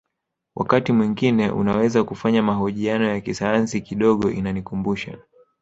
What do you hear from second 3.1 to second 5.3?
kisayansi kidogo inanikumbusha